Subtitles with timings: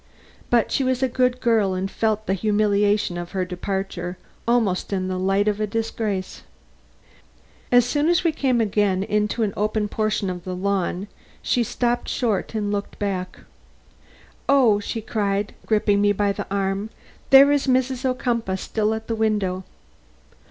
[0.49, 5.09] But she was a good girl and felt the humiliation of her departure almost in
[5.09, 6.41] the light of a disgrace.
[7.71, 7.93] As
[8.23, 11.07] we came again into an open portion of the lawn,
[11.43, 13.41] she stopped short and looked back.
[14.49, 16.89] "Oh!" she cried, gripping me by the arm,
[17.29, 18.03] "there is Mrs.
[18.03, 19.65] Ocumpaugh still at the window.